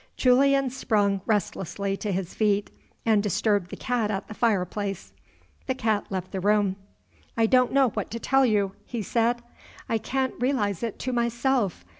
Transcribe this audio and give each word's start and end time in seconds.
Julian 0.17 0.71
sprung 0.71 1.21
restlessly 1.27 1.95
to 1.97 2.11
his 2.11 2.33
feet, 2.33 2.71
and 3.05 3.21
disturbed 3.21 3.69
the 3.69 3.75
cat 3.77 4.09
at 4.09 4.27
the 4.27 4.33
fireplace. 4.33 5.13
(The 5.67 5.75
cat 5.75 6.07
left 6.09 6.31
the 6.31 6.39
room.) 6.39 6.75
"I 7.37 7.45
don't 7.45 7.71
know 7.71 7.89
what 7.89 8.09
to 8.09 8.19
tell 8.19 8.43
you," 8.43 8.71
he 8.83 9.03
said; 9.03 9.43
"I 9.87 9.99
can't 9.99 10.33
realize 10.39 10.81
it 10.81 10.97
to 10.97 11.13
myself. 11.13 11.85